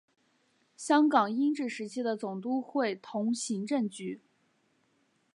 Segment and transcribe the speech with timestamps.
[0.75, 4.19] 香港英治时期的总督会同行政局。